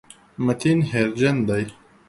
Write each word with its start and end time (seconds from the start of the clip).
متین 0.45 0.79
هېرجن 0.91 1.37
دی. 1.47 1.65